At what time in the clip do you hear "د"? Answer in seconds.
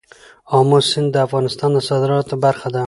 1.11-1.15, 1.73-1.79